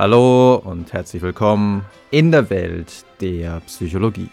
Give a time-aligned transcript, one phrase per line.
[0.00, 4.28] Hallo und herzlich willkommen in der Welt der Psychologie.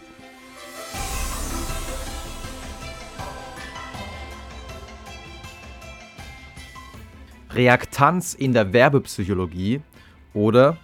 [7.49, 9.81] Reaktanz in der Werbepsychologie
[10.35, 10.77] oder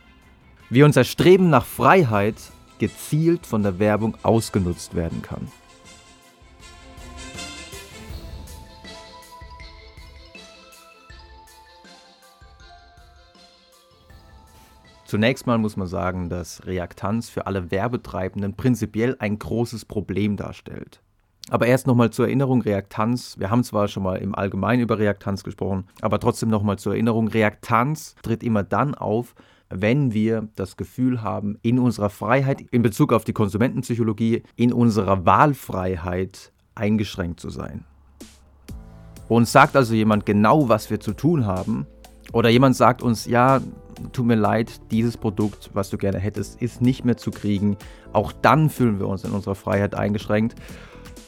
[0.72, 2.38] wie unser Streben nach Freiheit
[2.80, 5.52] gezielt von der Werbung ausgenutzt werden kann.
[15.12, 21.02] Zunächst mal muss man sagen, dass Reaktanz für alle Werbetreibenden prinzipiell ein großes Problem darstellt.
[21.50, 25.44] Aber erst nochmal zur Erinnerung, Reaktanz, wir haben zwar schon mal im Allgemeinen über Reaktanz
[25.44, 29.36] gesprochen, aber trotzdem nochmal zur Erinnerung, Reaktanz tritt immer dann auf,
[29.70, 35.26] wenn wir das Gefühl haben, in unserer Freiheit in Bezug auf die Konsumentenpsychologie, in unserer
[35.26, 37.84] Wahlfreiheit eingeschränkt zu sein.
[39.28, 41.86] Uns sagt also jemand genau, was wir zu tun haben,
[42.34, 43.62] oder jemand sagt uns, ja,
[44.14, 47.78] tut mir leid, dieses Produkt, was du gerne hättest, ist nicht mehr zu kriegen.
[48.14, 50.56] Auch dann fühlen wir uns in unserer Freiheit eingeschränkt.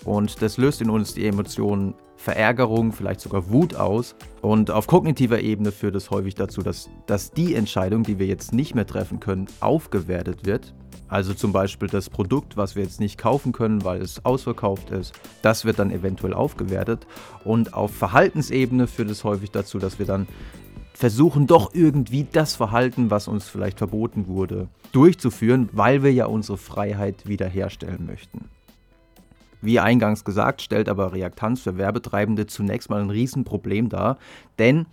[0.06, 1.94] Und das löst in uns die Emotionen
[2.24, 4.16] Verärgerung, vielleicht sogar Wut aus.
[4.42, 8.54] Und auf kognitiver Ebene führt es häufig dazu, dass, dass die Entscheidung, die wir jetzt
[8.54, 10.74] nicht mehr treffen können, aufgewertet wird.
[11.10, 15.14] Also zum Beispiel das Produkt, was wir jetzt nicht kaufen können, weil es ausverkauft ist,
[15.42, 17.06] das wird dann eventuell aufgewertet.
[17.44, 20.28] Und auf Verhaltensebene führt es häufig dazu, dass wir dann
[20.94, 26.58] versuchen doch irgendwie das Verhalten, was uns vielleicht verboten wurde, durchzuführen, weil wir ja unsere
[26.58, 28.50] Freiheit wiederherstellen möchten.
[29.62, 34.18] Wie eingangs gesagt, stellt aber Reaktanz für Werbetreibende zunächst mal ein Riesenproblem dar,
[34.60, 34.86] denn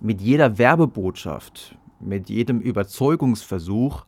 [0.00, 4.06] mit jeder Werbebotschaft, mit jedem Überzeugungsversuch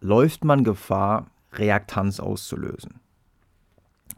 [0.00, 3.00] läuft man Gefahr, Reaktanz auszulösen.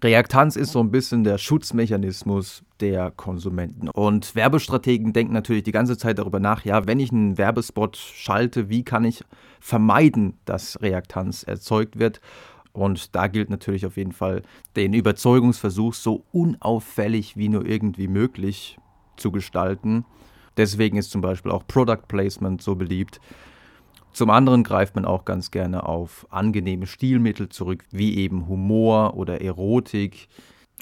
[0.02, 3.88] Reaktanz ist so ein bisschen der Schutzmechanismus der Konsumenten.
[3.88, 8.68] Und Werbestrategen denken natürlich die ganze Zeit darüber nach, ja, wenn ich einen Werbespot schalte,
[8.68, 9.24] wie kann ich
[9.60, 12.20] vermeiden, dass Reaktanz erzeugt wird?
[12.72, 14.42] Und da gilt natürlich auf jeden Fall,
[14.76, 18.78] den Überzeugungsversuch so unauffällig wie nur irgendwie möglich
[19.16, 20.04] zu gestalten.
[20.58, 23.20] Deswegen ist zum Beispiel auch Product Placement so beliebt.
[24.12, 29.42] Zum anderen greift man auch ganz gerne auf angenehme Stilmittel zurück, wie eben Humor oder
[29.42, 30.28] Erotik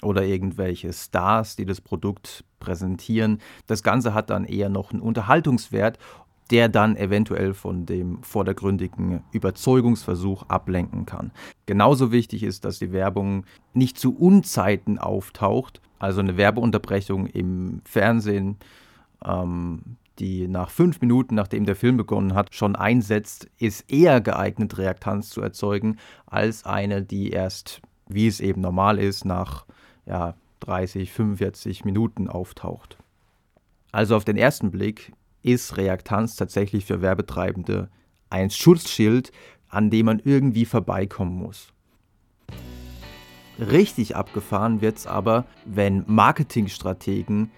[0.04, 3.40] oder irgendwelche Stars, die das Produkt präsentieren.
[3.66, 5.98] Das Ganze hat dann eher noch einen Unterhaltungswert,
[6.50, 11.32] der dann eventuell von dem vordergründigen Überzeugungsversuch ablenken kann.
[11.66, 18.58] Genauso wichtig ist, dass die Werbung nicht zu Unzeiten auftaucht, also eine Werbeunterbrechung im Fernsehen
[19.24, 24.78] ähm, die nach fünf Minuten, nachdem der Film begonnen hat, schon einsetzt, ist eher geeignet,
[24.78, 29.66] Reaktanz zu erzeugen, als eine, die erst, wie es eben normal ist, nach
[30.06, 32.98] ja, 30, 45 Minuten auftaucht.
[33.92, 37.88] Also auf den ersten Blick ist Reaktanz tatsächlich für Werbetreibende
[38.30, 39.30] ein Schutzschild,
[39.68, 41.68] an dem man irgendwie vorbeikommen muss.
[43.58, 47.50] Richtig abgefahren wird es aber, wenn Marketingstrategen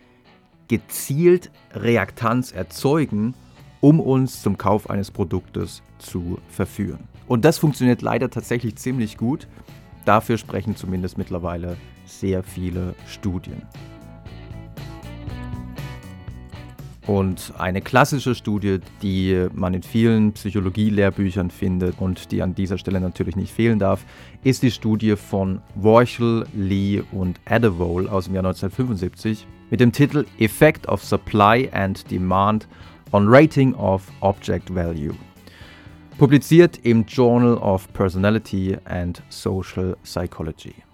[0.68, 3.34] gezielt Reaktanz erzeugen,
[3.80, 7.08] um uns zum Kauf eines Produktes zu verführen.
[7.26, 9.48] Und das funktioniert leider tatsächlich ziemlich gut.
[10.04, 13.62] Dafür sprechen zumindest mittlerweile sehr viele Studien.
[17.06, 23.00] Und eine klassische Studie, die man in vielen Psychologie-Lehrbüchern findet und die an dieser Stelle
[23.00, 24.04] natürlich nicht fehlen darf,
[24.42, 30.26] ist die Studie von Worchel, Lee und Adewole aus dem Jahr 1975 mit dem Titel
[30.40, 32.66] Effect of Supply and Demand
[33.12, 35.14] on Rating of Object Value.
[36.18, 40.85] Publiziert im Journal of Personality and Social Psychology.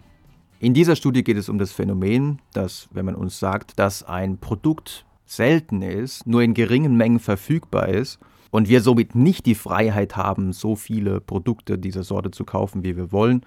[0.62, 4.38] In dieser Studie geht es um das Phänomen, dass, wenn man uns sagt, dass ein
[4.38, 8.20] Produkt selten ist, nur in geringen Mengen verfügbar ist
[8.52, 12.96] und wir somit nicht die Freiheit haben, so viele Produkte dieser Sorte zu kaufen, wie
[12.96, 13.44] wir wollen.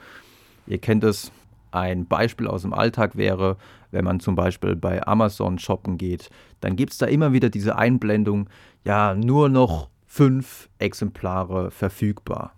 [0.67, 1.31] Ihr kennt es,
[1.71, 3.55] ein Beispiel aus dem Alltag wäre,
[3.91, 6.29] wenn man zum Beispiel bei Amazon shoppen geht,
[6.59, 8.49] dann gibt es da immer wieder diese Einblendung,
[8.83, 12.51] ja, nur noch fünf Exemplare verfügbar.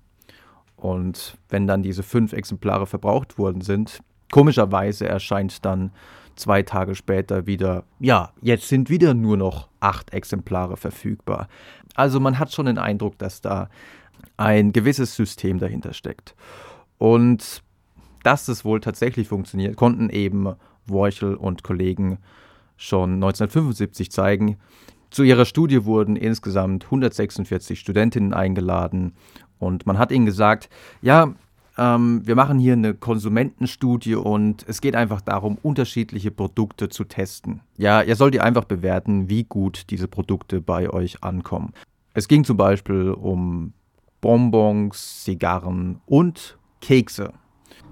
[0.76, 4.02] Und wenn dann diese fünf Exemplare verbraucht worden sind,
[4.32, 5.92] komischerweise erscheint dann
[6.36, 11.48] zwei Tage später wieder, ja, jetzt sind wieder nur noch acht Exemplare verfügbar.
[11.96, 13.70] Also man hat schon den Eindruck, dass da
[14.38, 16.36] ein gewisses System dahinter steckt.
[16.98, 17.64] Und
[18.24, 22.20] dass das wohl tatsächlich funktioniert, konnten eben Worchel und Kollegen
[22.76, 24.58] schon 1975 zeigen.
[25.10, 29.14] Zu ihrer Studie wurden insgesamt 146 Studentinnen eingeladen
[29.60, 30.70] und man hat ihnen gesagt,
[31.02, 31.34] ja,
[31.78, 37.62] ähm, wir machen hier eine Konsumentenstudie und es geht einfach darum, unterschiedliche Produkte zu testen.
[37.78, 41.74] Ja, ihr sollt ihr einfach bewerten, wie gut diese Produkte bei euch ankommen.
[42.14, 43.74] Es ging zum Beispiel um
[44.22, 47.34] Bonbons, Zigarren und Kekse.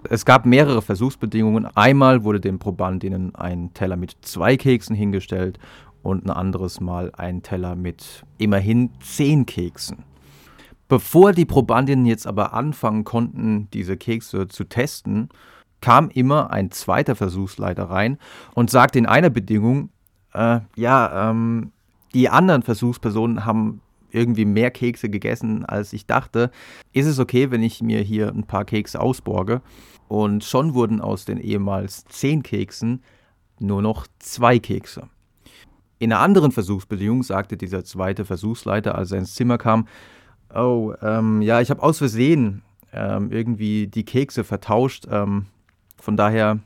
[0.09, 1.65] Es gab mehrere Versuchsbedingungen.
[1.75, 5.59] Einmal wurde den Probandinnen ein Teller mit zwei Keksen hingestellt
[6.01, 10.03] und ein anderes Mal ein Teller mit immerhin zehn Keksen.
[10.87, 15.29] Bevor die Probandinnen jetzt aber anfangen konnten, diese Kekse zu testen,
[15.81, 18.17] kam immer ein zweiter Versuchsleiter rein
[18.53, 19.89] und sagte in einer Bedingung,
[20.33, 21.71] äh, ja, ähm,
[22.13, 26.49] die anderen Versuchspersonen haben irgendwie mehr Kekse gegessen, als ich dachte.
[26.93, 29.61] Ist es okay, wenn ich mir hier ein paar Kekse ausborge?
[30.07, 33.03] Und schon wurden aus den ehemals zehn Keksen
[33.59, 35.09] nur noch zwei Kekse.
[35.99, 39.87] In einer anderen Versuchsbedingung sagte dieser zweite Versuchsleiter, als er ins Zimmer kam,
[40.53, 42.61] oh, ähm, ja, ich habe aus Versehen
[42.93, 45.07] ähm, irgendwie die Kekse vertauscht.
[45.09, 45.47] Ähm,
[45.97, 46.59] von daher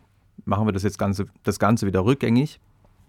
[0.46, 2.60] machen wir das jetzt Ganze, das Ganze wieder rückgängig.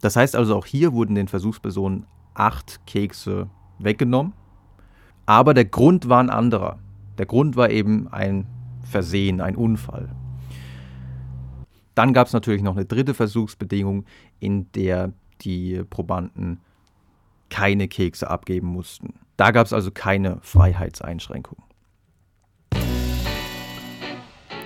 [0.01, 4.33] Das heißt also, auch hier wurden den Versuchspersonen acht Kekse weggenommen.
[5.27, 6.79] Aber der Grund war ein anderer.
[7.19, 8.47] Der Grund war eben ein
[8.83, 10.09] Versehen, ein Unfall.
[11.95, 14.07] Dann gab es natürlich noch eine dritte Versuchsbedingung,
[14.39, 15.13] in der
[15.43, 16.61] die Probanden
[17.51, 19.15] keine Kekse abgeben mussten.
[19.41, 21.63] Da gab es also keine Freiheitseinschränkung.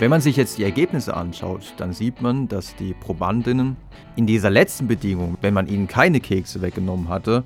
[0.00, 3.76] Wenn man sich jetzt die Ergebnisse anschaut, dann sieht man, dass die Probandinnen
[4.16, 7.44] in dieser letzten Bedingung, wenn man ihnen keine Kekse weggenommen hatte,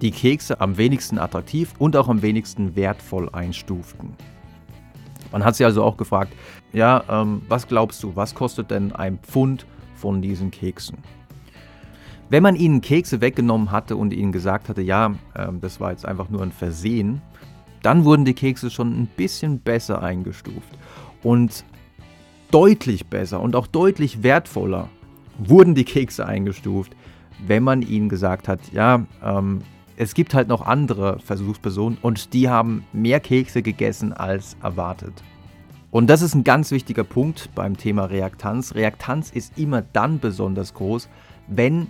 [0.00, 4.16] die Kekse am wenigsten attraktiv und auch am wenigsten wertvoll einstuften.
[5.30, 6.32] Man hat sie also auch gefragt,
[6.72, 9.64] ja, ähm, was glaubst du, was kostet denn ein Pfund
[9.94, 10.98] von diesen Keksen?
[12.30, 16.06] Wenn man ihnen Kekse weggenommen hatte und ihnen gesagt hatte, ja, ähm, das war jetzt
[16.06, 17.20] einfach nur ein Versehen,
[17.82, 20.78] dann wurden die Kekse schon ein bisschen besser eingestuft.
[21.24, 21.64] Und
[22.52, 24.88] deutlich besser und auch deutlich wertvoller
[25.38, 26.92] wurden die Kekse eingestuft,
[27.46, 29.62] wenn man ihnen gesagt hat, ja, ähm,
[29.96, 35.12] es gibt halt noch andere Versuchspersonen und die haben mehr Kekse gegessen als erwartet.
[35.90, 38.76] Und das ist ein ganz wichtiger Punkt beim Thema Reaktanz.
[38.76, 41.08] Reaktanz ist immer dann besonders groß,
[41.48, 41.88] wenn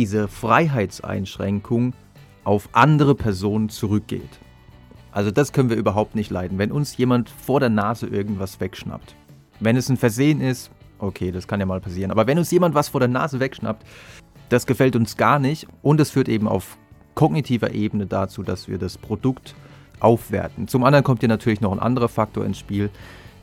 [0.00, 1.92] diese Freiheitseinschränkung
[2.44, 4.40] auf andere Personen zurückgeht.
[5.12, 9.14] Also das können wir überhaupt nicht leiden, wenn uns jemand vor der Nase irgendwas wegschnappt.
[9.58, 10.70] Wenn es ein Versehen ist,
[11.00, 12.10] okay, das kann ja mal passieren.
[12.10, 13.84] Aber wenn uns jemand was vor der Nase wegschnappt,
[14.48, 16.78] das gefällt uns gar nicht und es führt eben auf
[17.14, 19.54] kognitiver Ebene dazu, dass wir das Produkt
[19.98, 20.66] aufwerten.
[20.66, 22.88] Zum anderen kommt hier natürlich noch ein anderer Faktor ins Spiel,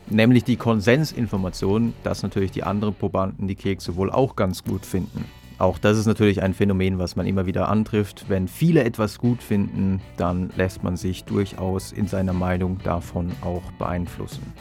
[0.09, 5.23] nämlich die Konsensinformation, dass natürlich die anderen Probanden die Kekse wohl auch ganz gut finden.
[5.59, 8.25] Auch das ist natürlich ein Phänomen, was man immer wieder antrifft.
[8.27, 13.63] Wenn viele etwas gut finden, dann lässt man sich durchaus in seiner Meinung davon auch
[13.79, 14.53] beeinflussen.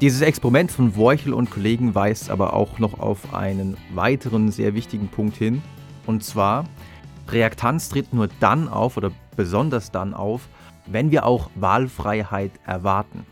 [0.00, 5.08] Dieses Experiment von Worchel und Kollegen weist aber auch noch auf einen weiteren sehr wichtigen
[5.08, 5.60] Punkt hin.
[6.06, 6.64] Und zwar,
[7.28, 10.48] Reaktanz tritt nur dann auf oder besonders dann auf,
[10.86, 13.26] wenn wir auch Wahlfreiheit erwarten.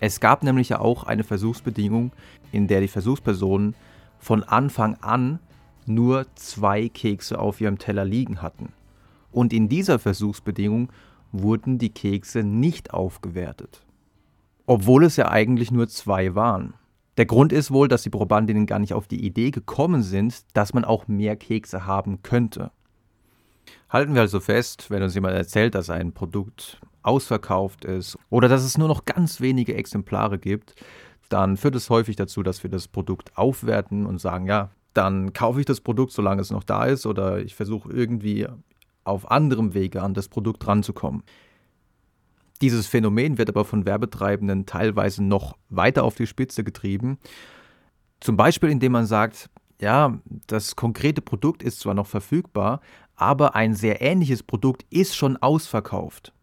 [0.00, 2.12] Es gab nämlich ja auch eine Versuchsbedingung,
[2.50, 3.74] in der die Versuchspersonen
[4.18, 5.38] von Anfang an
[5.84, 8.72] nur zwei Kekse auf ihrem Teller liegen hatten.
[9.32, 10.88] Und in dieser Versuchsbedingung
[11.30, 13.82] wurden die Kekse nicht aufgewertet
[14.66, 16.74] obwohl es ja eigentlich nur zwei waren.
[17.16, 20.72] Der Grund ist wohl, dass die Probandinnen gar nicht auf die Idee gekommen sind, dass
[20.72, 22.70] man auch mehr Kekse haben könnte.
[23.88, 28.62] Halten wir also fest, wenn uns jemand erzählt, dass ein Produkt ausverkauft ist oder dass
[28.62, 30.74] es nur noch ganz wenige Exemplare gibt,
[31.28, 35.60] dann führt es häufig dazu, dass wir das Produkt aufwerten und sagen, ja, dann kaufe
[35.60, 38.46] ich das Produkt, solange es noch da ist, oder ich versuche irgendwie
[39.04, 41.22] auf anderem Wege an das Produkt ranzukommen.
[42.60, 47.18] Dieses Phänomen wird aber von Werbetreibenden teilweise noch weiter auf die Spitze getrieben.
[48.20, 49.48] Zum Beispiel, indem man sagt,
[49.80, 52.80] ja, das konkrete Produkt ist zwar noch verfügbar,
[53.16, 56.34] aber ein sehr ähnliches Produkt ist schon ausverkauft.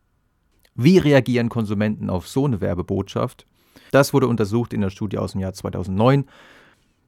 [0.74, 3.45] Wie reagieren Konsumenten auf so eine Werbebotschaft?
[3.91, 6.25] Das wurde untersucht in der Studie aus dem Jahr 2009,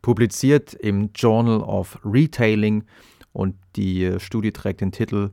[0.02, 2.84] publiziert im Journal of Retailing
[3.34, 5.32] und die Studie trägt den Titel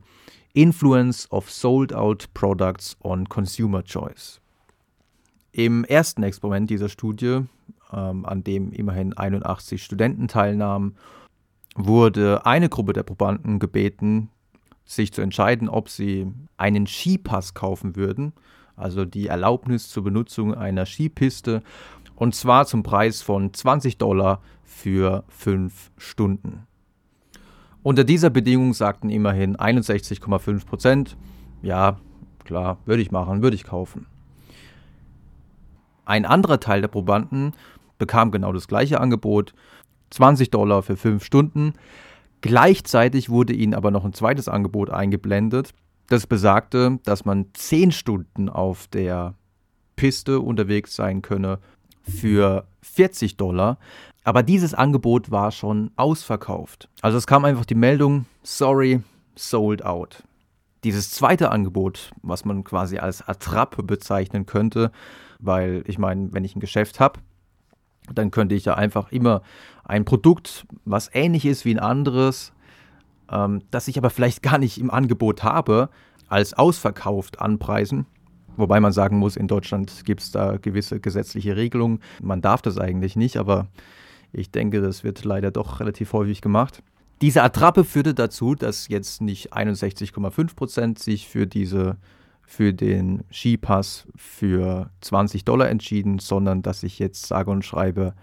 [0.57, 4.41] Influence of Sold Out Products on Consumer Choice.
[5.51, 7.41] Im ersten Experiment dieser Studie,
[7.93, 10.95] ähm, an dem immerhin 81 Studenten teilnahmen,
[11.75, 14.29] wurde eine Gruppe der Probanden gebeten,
[14.85, 18.33] sich zu entscheiden, ob sie einen Skipass kaufen würden
[18.77, 21.63] also die Erlaubnis zur Benutzung einer Skipiste,
[22.15, 26.66] und zwar zum Preis von 20 Dollar für 5 Stunden.
[27.87, 31.15] Unter dieser Bedingung sagten immerhin 61,5 Prozent,
[31.61, 32.01] ja,
[32.43, 34.07] klar, würde ich machen, würde ich kaufen.
[36.03, 37.53] Ein anderer Teil der Probanden
[37.97, 39.53] bekam genau das gleiche Angebot,
[40.09, 41.75] 20 Dollar für 5 Stunden.
[42.41, 45.73] Gleichzeitig wurde ihnen aber noch ein zweites Angebot eingeblendet,
[46.07, 49.35] das besagte, dass man 10 Stunden auf der
[49.95, 51.59] Piste unterwegs sein könne
[52.01, 53.77] für 40 Dollar.
[54.27, 56.89] Aber dieses Angebot war schon ausverkauft.
[57.01, 59.01] Also es kam einfach die Meldung, sorry,
[59.35, 60.21] sold out.
[60.83, 64.91] Dieses zweite Angebot, was man quasi als Attrappe bezeichnen könnte,
[65.39, 67.21] weil ich meine, wenn ich ein Geschäft habe,
[68.13, 69.43] dann könnte ich ja einfach immer
[69.85, 72.51] ein Produkt, was ähnlich ist wie ein anderes,
[73.31, 75.87] ähm, das ich aber vielleicht gar nicht im Angebot habe,
[76.27, 78.07] als ausverkauft anpreisen.
[78.57, 82.01] Wobei man sagen muss, in Deutschland gibt es da gewisse gesetzliche Regelungen.
[82.21, 83.67] Man darf das eigentlich nicht, aber
[84.31, 86.83] ich denke, das wird leider doch relativ häufig gemacht.
[87.21, 91.97] Diese Attrappe führte dazu, dass jetzt nicht 61,5 Prozent sich für diese
[92.49, 98.13] für den Skipass für 20 Dollar entschieden, sondern dass ich jetzt sage und schreibe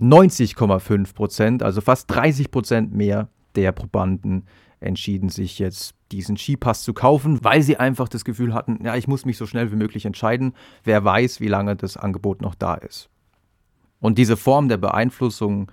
[0.00, 4.44] 90,5 Prozent, also fast 30 Prozent mehr der Probanden
[4.80, 9.08] entschieden sich jetzt diesen Skipass zu kaufen, weil sie einfach das Gefühl hatten, ja, ich
[9.08, 10.54] muss mich so schnell wie möglich entscheiden.
[10.84, 13.08] Wer weiß, wie lange das Angebot noch da ist.
[14.00, 15.70] Und diese Form der Beeinflussung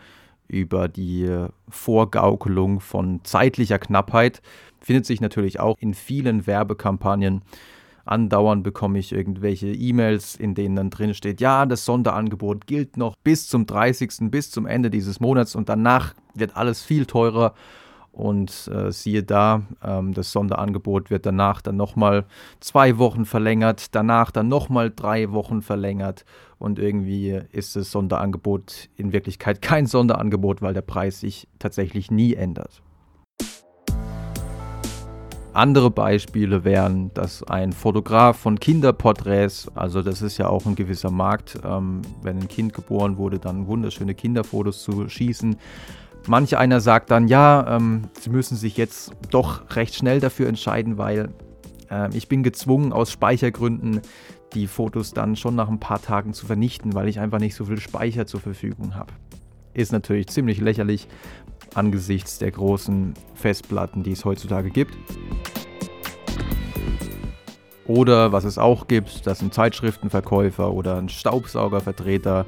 [0.48, 4.42] über die Vorgaukelung von zeitlicher Knappheit
[4.80, 7.42] findet sich natürlich auch in vielen Werbekampagnen.
[8.06, 13.16] Andauernd bekomme ich irgendwelche E-Mails, in denen dann drin steht, ja, das Sonderangebot gilt noch
[13.24, 17.56] bis zum 30., bis zum Ende dieses Monats und danach wird alles viel teurer.
[18.16, 22.24] Und äh, siehe da, ähm, das Sonderangebot wird danach dann nochmal
[22.62, 26.24] zwei Wochen verlängert, danach dann nochmal drei Wochen verlängert.
[26.58, 32.36] Und irgendwie ist das Sonderangebot in Wirklichkeit kein Sonderangebot, weil der Preis sich tatsächlich nie
[32.36, 32.82] ändert.
[35.52, 41.12] Andere Beispiele wären, dass ein Fotograf von Kinderporträts, also das ist ja auch ein gewisser
[41.12, 45.58] Markt, ähm, wenn ein Kind geboren wurde, dann wunderschöne Kinderfotos zu schießen,
[46.28, 50.98] Manch einer sagt dann, ja, ähm, sie müssen sich jetzt doch recht schnell dafür entscheiden,
[50.98, 51.30] weil
[51.92, 54.02] äh, ich bin gezwungen, aus Speichergründen
[54.54, 57.66] die Fotos dann schon nach ein paar Tagen zu vernichten, weil ich einfach nicht so
[57.66, 59.14] viel Speicher zur Verfügung habe.
[59.74, 61.08] Ist natürlich ziemlich lächerlich
[61.74, 64.96] angesichts der großen Festplatten, die es heutzutage gibt.
[67.86, 72.46] Oder was es auch gibt, dass ein Zeitschriftenverkäufer oder ein Staubsaugervertreter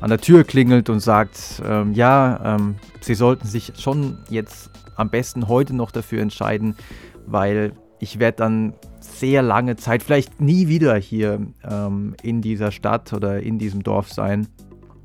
[0.00, 5.10] an der Tür klingelt und sagt, ähm, ja, ähm, Sie sollten sich schon jetzt am
[5.10, 6.76] besten heute noch dafür entscheiden,
[7.26, 13.12] weil ich werde dann sehr lange Zeit, vielleicht nie wieder hier ähm, in dieser Stadt
[13.12, 14.48] oder in diesem Dorf sein.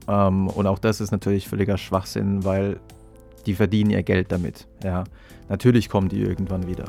[0.08, 2.80] Ähm, und auch das ist natürlich völliger Schwachsinn, weil
[3.46, 4.68] die verdienen ihr Geld damit.
[4.84, 5.04] Ja,
[5.50, 6.86] natürlich kommen die irgendwann wieder.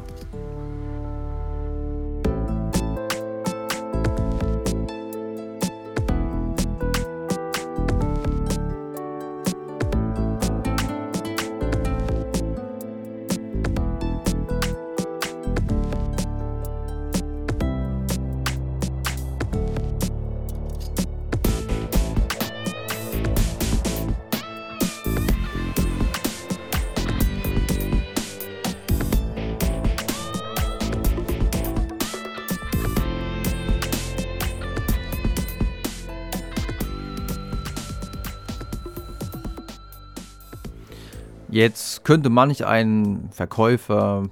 [41.56, 44.24] Jetzt könnte manch ein Verkäufer,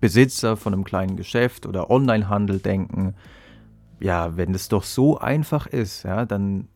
[0.00, 3.14] Besitzer von einem kleinen Geschäft oder Onlinehandel denken,
[4.00, 6.68] ja, wenn es doch so einfach ist, ja, dann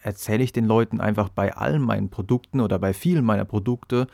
[0.00, 4.06] erzähle ich den Leuten einfach bei allen meinen Produkten oder bei vielen meiner Produkte,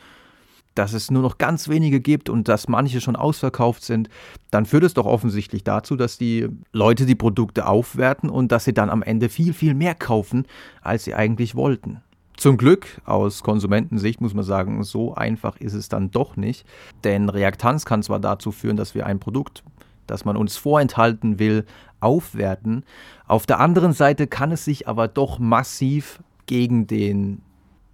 [0.75, 4.09] dass es nur noch ganz wenige gibt und dass manche schon ausverkauft sind,
[4.49, 8.73] dann führt es doch offensichtlich dazu, dass die Leute die Produkte aufwerten und dass sie
[8.73, 10.45] dann am Ende viel, viel mehr kaufen,
[10.81, 12.01] als sie eigentlich wollten.
[12.41, 16.65] Zum Glück aus Konsumentensicht muss man sagen, so einfach ist es dann doch nicht.
[17.03, 19.63] Denn Reaktanz kann zwar dazu führen, dass wir ein Produkt,
[20.07, 21.65] das man uns vorenthalten will,
[21.99, 22.83] aufwerten.
[23.27, 27.43] Auf der anderen Seite kann es sich aber doch massiv gegen den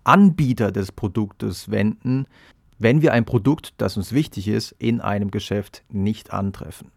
[0.05, 2.25] Anbieter des Produktes wenden,
[2.79, 6.89] wenn wir ein Produkt, das uns wichtig ist, in einem Geschäft nicht antreffen.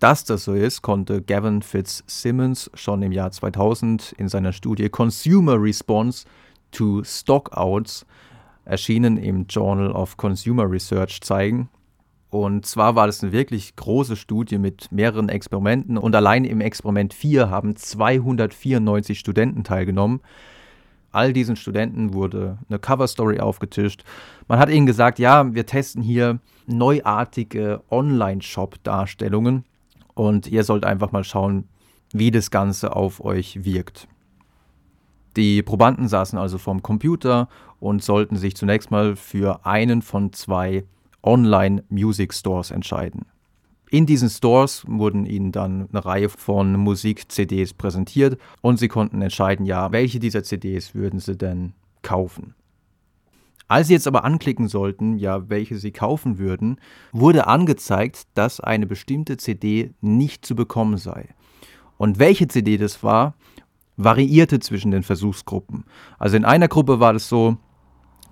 [0.00, 5.60] Dass das so ist, konnte Gavin Fitzsimmons schon im Jahr 2000 in seiner Studie Consumer
[5.60, 6.26] Response
[6.72, 8.04] to Stockouts,
[8.64, 11.68] erschienen im Journal of Consumer Research, zeigen.
[12.30, 17.14] Und zwar war das eine wirklich große Studie mit mehreren Experimenten und allein im Experiment
[17.14, 20.20] 4 haben 294 Studenten teilgenommen.
[21.12, 24.02] All diesen Studenten wurde eine Coverstory aufgetischt.
[24.48, 29.64] Man hat ihnen gesagt, ja, wir testen hier neuartige Online-Shop-Darstellungen
[30.14, 31.68] und ihr sollt einfach mal schauen,
[32.12, 34.08] wie das Ganze auf euch wirkt.
[35.36, 37.48] Die Probanden saßen also vorm Computer
[37.80, 40.84] und sollten sich zunächst mal für einen von zwei
[41.22, 43.26] Online-Music-Stores entscheiden.
[43.90, 49.66] In diesen Stores wurden ihnen dann eine Reihe von Musik-CDs präsentiert und sie konnten entscheiden,
[49.66, 52.54] ja, welche dieser CDs würden sie denn kaufen.
[53.66, 56.78] Als sie jetzt aber anklicken sollten, ja, welche sie kaufen würden,
[57.12, 61.28] wurde angezeigt, dass eine bestimmte CD nicht zu bekommen sei.
[61.96, 63.34] Und welche CD das war,
[63.96, 65.84] variierte zwischen den Versuchsgruppen.
[66.18, 67.56] Also in einer Gruppe war es so,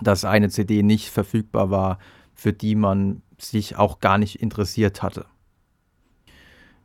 [0.00, 1.98] dass eine CD nicht verfügbar war,
[2.34, 5.26] für die man sich auch gar nicht interessiert hatte.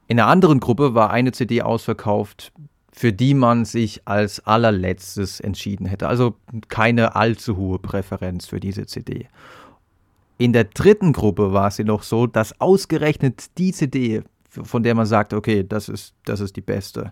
[0.08, 2.54] In einer anderen Gruppe war eine CD ausverkauft,
[2.98, 6.08] für die man sich als allerletztes entschieden hätte.
[6.08, 6.36] Also
[6.68, 9.28] keine allzu hohe Präferenz für diese CD.
[10.40, 15.06] In der dritten Gruppe war es jedoch so, dass ausgerechnet die CD, von der man
[15.06, 17.12] sagt, okay, das ist, das ist die beste,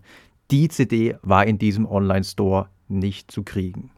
[0.49, 3.91] die CD war in diesem Online-Store nicht zu kriegen.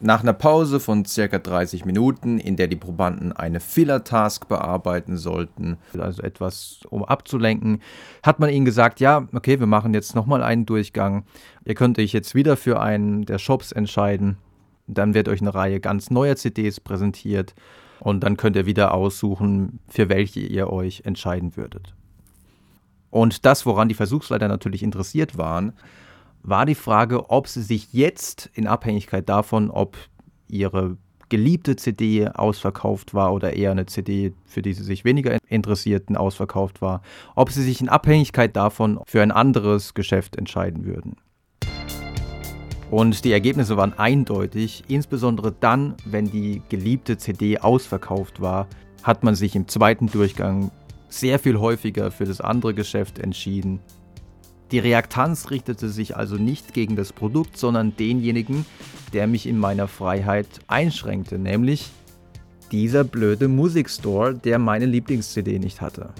[0.00, 5.76] Nach einer Pause von circa 30 Minuten, in der die Probanden eine Filler-Task bearbeiten sollten,
[5.98, 7.82] also etwas um abzulenken,
[8.22, 11.24] hat man ihnen gesagt, ja, okay, wir machen jetzt nochmal einen Durchgang.
[11.64, 14.38] Ihr könnt euch jetzt wieder für einen der Shops entscheiden.
[14.86, 17.56] Dann wird euch eine Reihe ganz neuer CDs präsentiert
[17.98, 21.94] und dann könnt ihr wieder aussuchen, für welche ihr euch entscheiden würdet.
[23.10, 25.72] Und das, woran die Versuchsleiter natürlich interessiert waren,
[26.42, 29.96] war die Frage, ob sie sich jetzt in Abhängigkeit davon, ob
[30.48, 30.96] ihre
[31.28, 36.80] geliebte CD ausverkauft war oder eher eine CD, für die sie sich weniger interessierten, ausverkauft
[36.80, 37.02] war,
[37.34, 41.16] ob sie sich in Abhängigkeit davon für ein anderes Geschäft entscheiden würden.
[42.90, 48.66] Und die Ergebnisse waren eindeutig, insbesondere dann, wenn die geliebte CD ausverkauft war,
[49.02, 50.70] hat man sich im zweiten Durchgang
[51.10, 53.80] sehr viel häufiger für das andere Geschäft entschieden
[54.70, 58.66] die Reaktanz richtete sich also nicht gegen das Produkt, sondern denjenigen,
[59.12, 61.90] der mich in meiner Freiheit einschränkte, nämlich
[62.70, 66.10] dieser blöde Musikstore, der meine Lieblings-CD nicht hatte.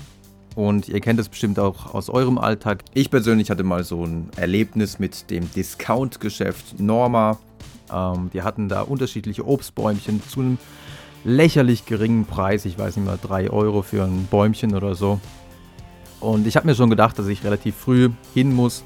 [0.56, 2.82] Und ihr kennt es bestimmt auch aus eurem Alltag.
[2.94, 7.38] Ich persönlich hatte mal so ein Erlebnis mit dem Discount-Geschäft Norma.
[7.92, 10.58] Ähm, die hatten da unterschiedliche Obstbäumchen zu einem
[11.22, 12.64] lächerlich geringen Preis.
[12.64, 15.20] Ich weiß nicht mal, 3 Euro für ein Bäumchen oder so.
[16.20, 18.85] Und ich habe mir schon gedacht, dass ich relativ früh hin muss.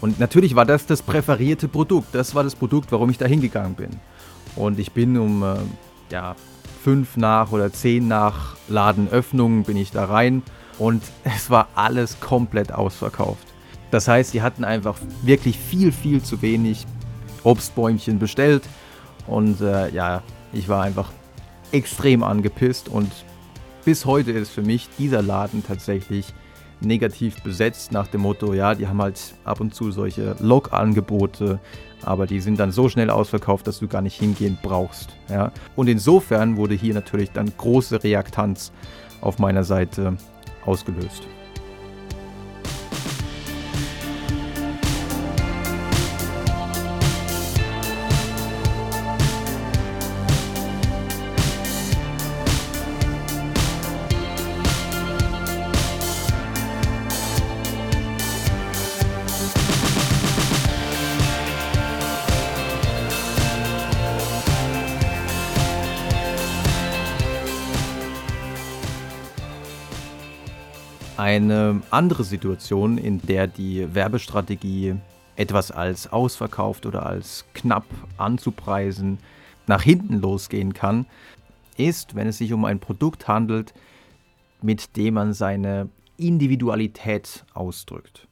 [0.00, 2.14] Und natürlich war das das präferierte Produkt.
[2.14, 3.90] Das war das Produkt, warum ich da hingegangen bin.
[4.56, 5.56] Und ich bin um äh,
[6.10, 6.36] ja,
[6.82, 10.42] fünf nach oder zehn nach Ladenöffnung bin ich da rein
[10.78, 13.46] und es war alles komplett ausverkauft.
[13.90, 16.86] Das heißt, die hatten einfach wirklich viel, viel zu wenig
[17.42, 18.62] Obstbäumchen bestellt
[19.26, 21.10] und äh, ja, ich war einfach
[21.72, 23.10] extrem angepisst und
[23.84, 26.34] bis heute ist für mich dieser Laden tatsächlich
[26.80, 31.58] negativ besetzt nach dem Motto, ja, die haben halt ab und zu solche Log-Angebote,
[32.02, 35.10] aber die sind dann so schnell ausverkauft, dass du gar nicht hingehen brauchst.
[35.28, 35.52] Ja.
[35.76, 38.72] Und insofern wurde hier natürlich dann große Reaktanz
[39.20, 40.16] auf meiner Seite
[40.64, 41.26] ausgelöst.
[71.90, 74.96] Andere Situation, in der die Werbestrategie
[75.36, 79.18] etwas als ausverkauft oder als knapp anzupreisen
[79.66, 81.06] nach hinten losgehen kann,
[81.76, 83.72] ist, wenn es sich um ein Produkt handelt,
[84.60, 88.26] mit dem man seine Individualität ausdrückt.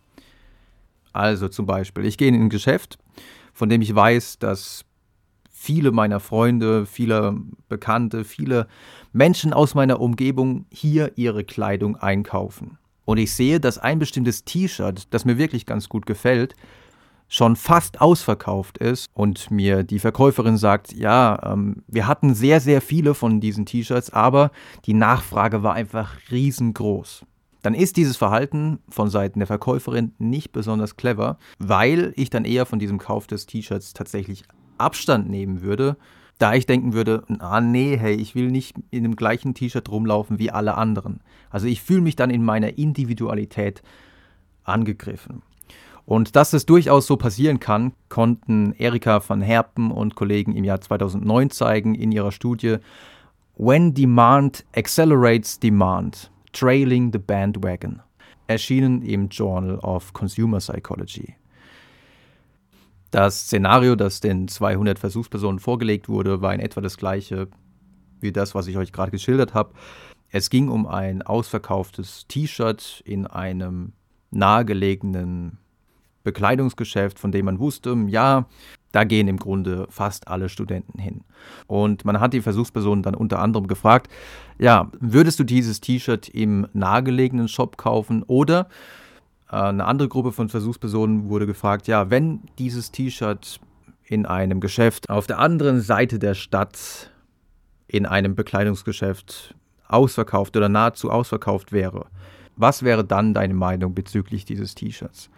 [1.12, 2.98] Also zum Beispiel, ich gehe in ein Geschäft,
[3.54, 4.84] von dem ich weiß, dass
[5.50, 7.36] viele meiner Freunde, viele
[7.68, 8.66] Bekannte, viele
[9.12, 12.78] Menschen aus meiner Umgebung hier ihre Kleidung einkaufen.
[13.06, 16.54] Und ich sehe, dass ein bestimmtes T-Shirt, das mir wirklich ganz gut gefällt,
[17.28, 22.80] schon fast ausverkauft ist und mir die Verkäuferin sagt, ja, ähm, wir hatten sehr, sehr
[22.80, 24.50] viele von diesen T-Shirts, aber
[24.84, 27.24] die Nachfrage war einfach riesengroß.
[27.62, 32.66] Dann ist dieses Verhalten von Seiten der Verkäuferin nicht besonders clever, weil ich dann eher
[32.66, 34.44] von diesem Kauf des T-Shirts tatsächlich
[34.78, 35.96] Abstand nehmen würde
[36.38, 40.38] Da ich denken würde, ah nee, hey, ich will nicht in dem gleichen T-Shirt rumlaufen
[40.38, 41.20] wie alle anderen.
[41.50, 43.82] Also ich fühle mich dann in meiner Individualität
[44.64, 45.42] angegriffen.
[46.04, 50.80] Und dass es durchaus so passieren kann, konnten Erika van Herpen und Kollegen im Jahr
[50.80, 52.76] 2009 zeigen in ihrer Studie
[53.56, 58.02] When Demand Accelerates Demand, Trailing the Bandwagon,
[58.46, 61.34] erschienen im Journal of Consumer Psychology.
[63.16, 67.48] Das Szenario, das den 200 Versuchspersonen vorgelegt wurde, war in etwa das gleiche
[68.20, 69.72] wie das, was ich euch gerade geschildert habe.
[70.28, 73.94] Es ging um ein ausverkauftes T-Shirt in einem
[74.32, 75.56] nahegelegenen
[76.24, 78.44] Bekleidungsgeschäft, von dem man wusste, ja,
[78.92, 81.24] da gehen im Grunde fast alle Studenten hin.
[81.66, 84.12] Und man hat die Versuchspersonen dann unter anderem gefragt,
[84.58, 88.68] ja, würdest du dieses T-Shirt im nahegelegenen Shop kaufen oder
[89.48, 93.60] eine andere Gruppe von Versuchspersonen wurde gefragt, ja, wenn dieses T-Shirt
[94.04, 97.10] in einem Geschäft auf der anderen Seite der Stadt
[97.88, 99.54] in einem Bekleidungsgeschäft
[99.88, 102.06] ausverkauft oder nahezu ausverkauft wäre,
[102.56, 105.30] was wäre dann deine Meinung bezüglich dieses T-Shirts?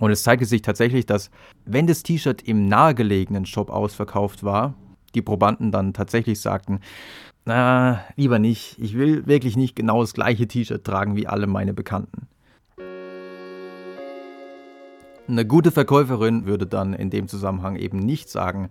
[0.00, 1.30] Und es zeigte sich tatsächlich, dass
[1.64, 4.74] wenn das T-Shirt im nahegelegenen Shop ausverkauft war,
[5.14, 6.80] die Probanden dann tatsächlich sagten,
[7.44, 11.74] na, lieber nicht, ich will wirklich nicht genau das gleiche T-Shirt tragen wie alle meine
[11.74, 12.26] Bekannten.
[15.26, 18.68] Eine gute Verkäuferin würde dann in dem Zusammenhang eben nicht sagen,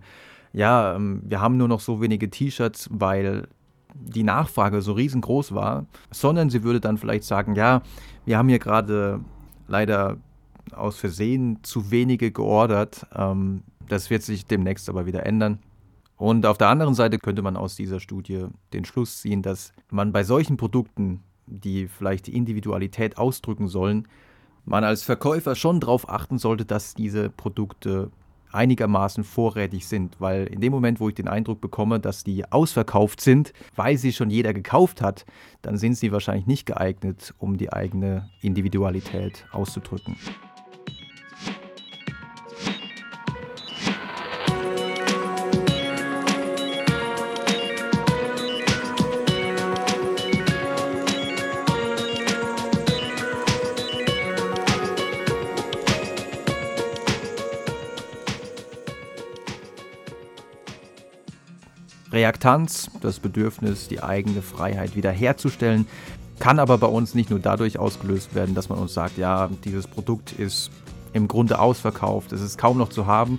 [0.52, 3.48] ja, ähm, wir haben nur noch so wenige T-Shirts, weil
[3.94, 7.82] die Nachfrage so riesengroß war, sondern sie würde dann vielleicht sagen, ja,
[8.24, 9.20] wir haben hier gerade
[9.66, 10.16] leider
[10.72, 13.06] aus Versehen zu wenige geordert.
[13.14, 15.58] Ähm, das wird sich demnächst aber wieder ändern.
[16.16, 20.12] Und auf der anderen Seite könnte man aus dieser Studie den Schluss ziehen, dass man
[20.12, 24.06] bei solchen Produkten, die vielleicht die Individualität ausdrücken sollen,
[24.64, 28.10] man als Verkäufer schon darauf achten sollte, dass diese Produkte
[28.54, 33.20] einigermaßen vorrätig sind, weil in dem Moment, wo ich den Eindruck bekomme, dass die ausverkauft
[33.20, 35.26] sind, weil sie schon jeder gekauft hat,
[35.62, 40.16] dann sind sie wahrscheinlich nicht geeignet, um die eigene Individualität auszudrücken.
[62.14, 65.86] Reaktanz, das Bedürfnis, die eigene Freiheit wiederherzustellen,
[66.38, 69.86] kann aber bei uns nicht nur dadurch ausgelöst werden, dass man uns sagt, ja, dieses
[69.86, 70.70] Produkt ist
[71.12, 73.38] im Grunde ausverkauft, es ist kaum noch zu haben.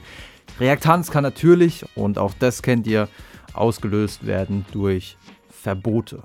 [0.60, 3.10] Reaktanz kann natürlich, und auch das kennt ihr,
[3.54, 5.18] ausgelöst werden durch
[5.50, 6.24] Verbote.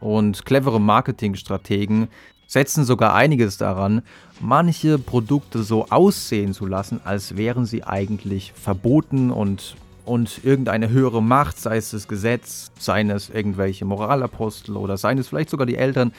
[0.00, 2.08] Und clevere Marketingstrategen
[2.46, 4.02] setzen sogar einiges daran,
[4.40, 11.22] manche Produkte so aussehen zu lassen, als wären sie eigentlich verboten und und irgendeine höhere
[11.22, 15.76] Macht, sei es das Gesetz, seien es irgendwelche Moralapostel oder seien es vielleicht sogar die
[15.76, 16.12] Eltern,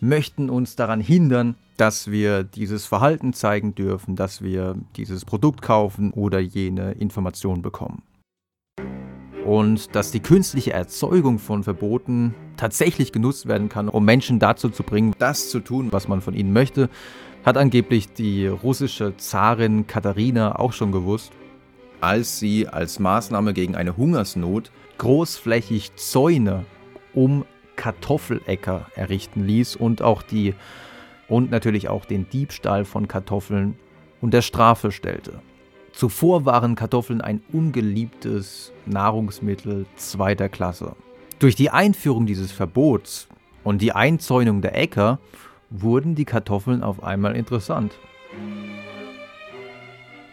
[0.00, 6.12] möchten uns daran hindern, dass wir dieses Verhalten zeigen dürfen, dass wir dieses Produkt kaufen
[6.12, 8.02] oder jene Information bekommen.
[9.44, 14.82] Und dass die künstliche Erzeugung von Verboten tatsächlich genutzt werden kann, um Menschen dazu zu
[14.84, 16.88] bringen, das zu tun, was man von ihnen möchte,
[17.44, 21.32] hat angeblich die russische Zarin Katharina auch schon gewusst
[22.00, 26.64] als sie als Maßnahme gegen eine Hungersnot großflächig Zäune
[27.12, 27.44] um
[27.76, 30.54] Kartoffeläcker errichten ließ und auch die
[31.28, 33.76] und natürlich auch den Diebstahl von Kartoffeln
[34.20, 35.40] unter Strafe stellte.
[35.92, 40.96] Zuvor waren Kartoffeln ein ungeliebtes Nahrungsmittel zweiter Klasse.
[41.38, 43.28] Durch die Einführung dieses Verbots
[43.62, 45.18] und die Einzäunung der Äcker
[45.70, 47.92] wurden die Kartoffeln auf einmal interessant.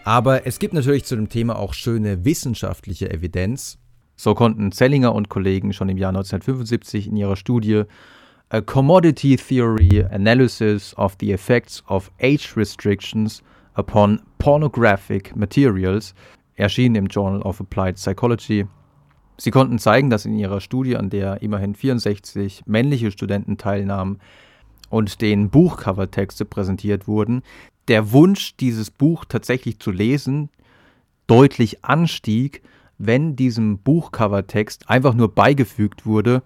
[0.04, 3.78] Aber es gibt natürlich zu dem Thema auch schöne wissenschaftliche Evidenz.
[4.16, 7.84] So konnten Zellinger und Kollegen schon im Jahr 1975 in ihrer Studie
[8.50, 13.44] A Commodity Theory Analysis of the Effects of Age Restrictions
[13.76, 16.14] upon Pornographic Materials
[16.56, 18.66] erschienen im Journal of Applied Psychology.
[19.38, 24.20] Sie konnten zeigen, dass in ihrer Studie, an der immerhin 64 männliche Studenten teilnahmen
[24.90, 27.42] und denen Buchcovertexte präsentiert wurden,
[27.88, 30.50] der Wunsch, dieses Buch tatsächlich zu lesen,
[31.28, 32.62] deutlich anstieg,
[32.98, 36.44] wenn diesem Buchcovertext einfach nur beigefügt wurde,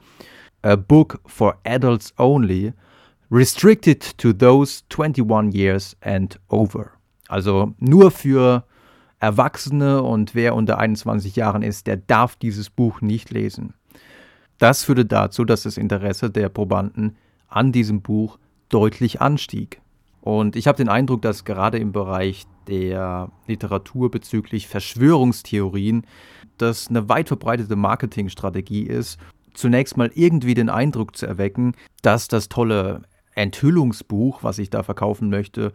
[0.61, 2.73] a book for adults only,
[3.29, 6.91] restricted to those 21 years and over.
[7.27, 8.63] Also nur für
[9.19, 13.73] Erwachsene und wer unter 21 Jahren ist, der darf dieses Buch nicht lesen.
[14.57, 17.17] Das führte dazu, dass das Interesse der Probanden
[17.47, 18.37] an diesem Buch
[18.69, 19.81] deutlich anstieg.
[20.25, 26.03] Und ich habe den Eindruck, dass gerade im Bereich der Literatur bezüglich Verschwörungstheorien
[26.57, 29.19] das eine weit verbreitete Marketingstrategie ist,
[29.53, 33.03] zunächst mal irgendwie den Eindruck zu erwecken, dass das tolle
[33.35, 35.73] Enthüllungsbuch, was ich da verkaufen möchte,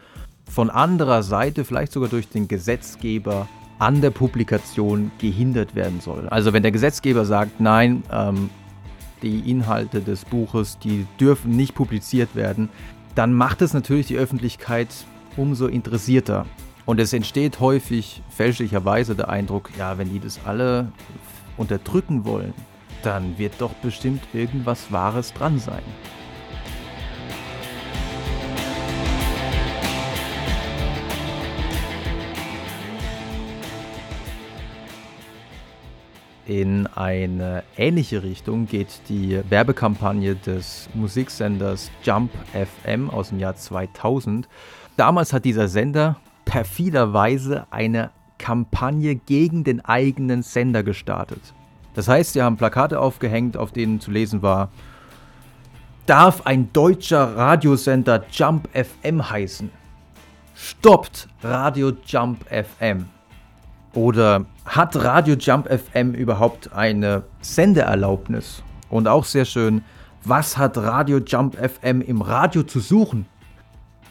[0.50, 6.28] von anderer Seite, vielleicht sogar durch den Gesetzgeber, an der Publikation gehindert werden soll.
[6.28, 8.50] Also wenn der Gesetzgeber sagt, nein, ähm,
[9.22, 12.68] die Inhalte des Buches, die dürfen nicht publiziert werden,
[13.14, 14.88] dann macht es natürlich die Öffentlichkeit
[15.36, 16.46] umso interessierter.
[16.86, 20.90] Und es entsteht häufig fälschlicherweise der Eindruck, ja, wenn die das alle
[21.56, 22.54] unterdrücken wollen,
[23.02, 25.82] dann wird doch bestimmt irgendwas Wahres dran sein.
[36.50, 44.48] In eine ähnliche Richtung geht die Werbekampagne des Musiksenders Jump FM aus dem Jahr 2000.
[44.96, 51.40] Damals hat dieser Sender perfiderweise eine Kampagne gegen den eigenen Sender gestartet.
[51.94, 54.72] Das heißt, sie haben Plakate aufgehängt, auf denen zu lesen war,
[56.06, 59.70] darf ein deutscher Radiosender Jump FM heißen?
[60.56, 63.06] Stoppt Radio Jump FM.
[63.94, 68.62] Oder hat Radio Jump FM überhaupt eine Sendeerlaubnis?
[68.88, 69.82] Und auch sehr schön,
[70.22, 73.26] was hat Radio Jump FM im Radio zu suchen?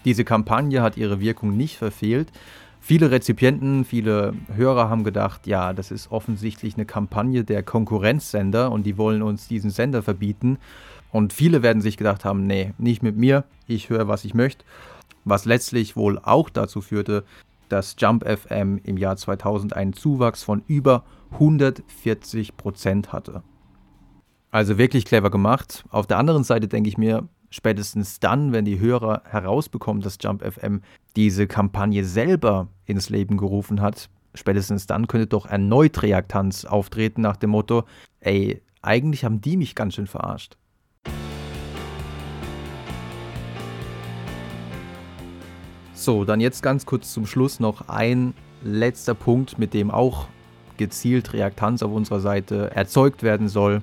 [0.04, 2.34] Diese Kampagne hat ihre Wirkung nicht verfehlt.
[2.82, 8.86] Viele Rezipienten, viele Hörer haben gedacht, ja, das ist offensichtlich eine Kampagne der Konkurrenzsender und
[8.86, 10.58] die wollen uns diesen Sender verbieten.
[11.14, 14.66] Und viele werden sich gedacht haben, nee, nicht mit mir, ich höre, was ich möchte.
[15.24, 17.24] Was letztlich wohl auch dazu führte,
[17.70, 23.44] dass Jump FM im Jahr 2000 einen Zuwachs von über 140 Prozent hatte.
[24.52, 25.86] Also wirklich clever gemacht.
[25.90, 30.44] Auf der anderen Seite denke ich mir, spätestens dann, wenn die Hörer herausbekommen, dass Jump
[30.44, 30.82] FM
[31.16, 37.38] diese Kampagne selber ins Leben gerufen hat, spätestens dann könnte doch erneut Reaktanz auftreten nach
[37.38, 37.84] dem Motto,
[38.20, 40.58] ey, eigentlich haben die mich ganz schön verarscht.
[46.00, 48.34] So, dann jetzt ganz kurz zum Schluss noch ein
[48.64, 50.28] letzter Punkt, mit dem auch
[50.78, 53.82] gezielt Reaktanz auf unserer Seite erzeugt werden soll.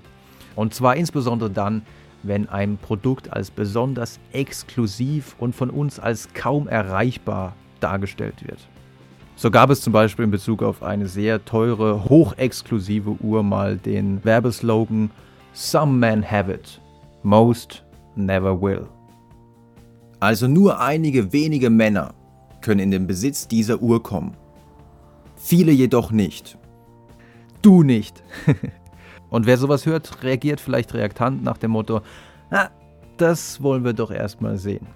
[0.55, 1.83] Und zwar insbesondere dann,
[2.22, 8.66] wenn ein Produkt als besonders exklusiv und von uns als kaum erreichbar dargestellt wird.
[9.37, 14.24] So gab es zum Beispiel in Bezug auf eine sehr teure, hochexklusive Uhr mal den
[14.24, 15.11] Werbeslogan
[15.52, 16.81] Some men have it,
[17.22, 18.87] most never will.
[20.20, 22.14] Also nur einige wenige Männer
[22.61, 24.37] können in den Besitz dieser Uhr kommen.
[25.37, 26.59] Viele jedoch nicht.
[27.62, 28.22] Du nicht.
[29.31, 32.00] Und wer sowas hört, reagiert vielleicht reaktant nach dem Motto,
[32.50, 32.70] na,
[33.16, 34.87] das wollen wir doch erstmal sehen.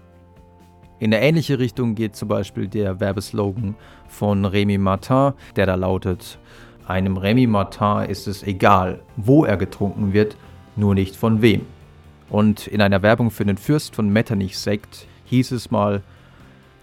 [0.98, 3.74] In eine ähnliche Richtung geht zum Beispiel der Werbeslogan
[4.06, 6.38] von Remy Martin, der da lautet,
[6.86, 10.36] einem Remy Martin ist es egal, wo er getrunken wird,
[10.76, 11.62] nur nicht von wem.
[12.30, 16.02] Und in einer Werbung für den Fürst von Metternich Sekt hieß es mal,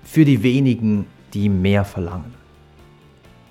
[0.03, 2.33] für die wenigen, die mehr verlangen.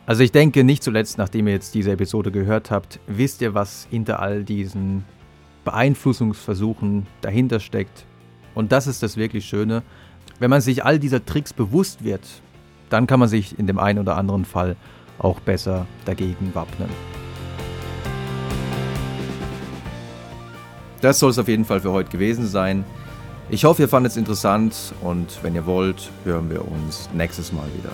[0.06, 3.88] Also ich denke, nicht zuletzt, nachdem ihr jetzt diese Episode gehört habt, wisst ihr, was
[3.90, 5.04] hinter all diesen
[5.64, 8.04] Beeinflussungsversuchen dahinter steckt.
[8.54, 9.82] Und das ist das wirklich Schöne.
[10.38, 12.22] Wenn man sich all dieser Tricks bewusst wird,
[12.88, 14.76] dann kann man sich in dem einen oder anderen Fall
[15.18, 16.88] auch besser dagegen wappnen.
[21.00, 22.84] Das soll es auf jeden Fall für heute gewesen sein.
[23.48, 27.66] Ich hoffe, ihr fandet es interessant und wenn ihr wollt, hören wir uns nächstes Mal
[27.76, 27.90] wieder.